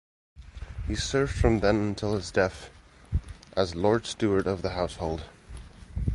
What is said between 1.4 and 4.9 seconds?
then until his death as Lord Steward of the